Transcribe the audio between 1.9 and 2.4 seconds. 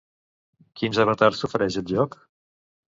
joc?